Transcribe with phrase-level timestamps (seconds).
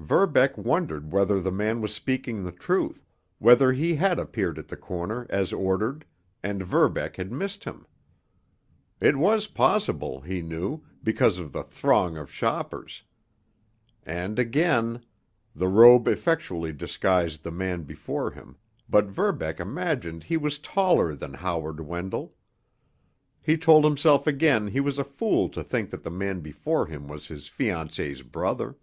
[0.00, 3.06] Verbeck wondered whether the man was speaking the truth,
[3.38, 6.04] whether he had appeared at the corner, as ordered,
[6.42, 7.86] and Verbeck had missed him.
[9.00, 13.02] It was possible, he knew, because of the throng of shoppers.
[14.02, 15.00] And, again——
[15.56, 18.56] The robe effectually disguised the man before him,
[18.90, 22.34] but Verbeck imagined he was taller than Howard Wendell.
[23.40, 27.08] He told himself again he was a fool to think that the man before him
[27.08, 28.76] was his fiancée's brother.